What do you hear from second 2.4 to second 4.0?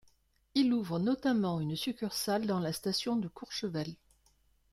dans la station de Courchevel.